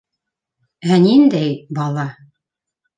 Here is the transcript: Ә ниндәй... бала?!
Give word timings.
Ә 0.89 0.97
ниндәй... 1.05 1.55
бала?! 1.81 2.11